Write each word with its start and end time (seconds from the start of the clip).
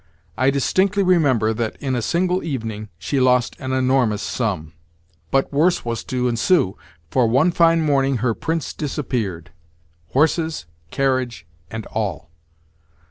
I 0.35 0.49
distinctly 0.49 1.03
remember 1.03 1.53
that 1.53 1.75
in 1.79 1.93
a 1.95 2.01
single 2.01 2.41
evening 2.43 2.89
she 2.97 3.19
lost 3.19 3.55
an 3.59 3.71
enormous 3.71 4.23
sum. 4.23 4.73
But 5.29 5.53
worse 5.53 5.85
was 5.85 6.03
to 6.05 6.27
ensue, 6.27 6.75
for 7.11 7.27
one 7.27 7.51
fine 7.51 7.81
morning 7.81 8.17
her 8.17 8.33
prince 8.33 8.73
disappeared—horses, 8.73 10.65
carriage, 10.89 11.45
and 11.69 11.85
all. 11.91 12.31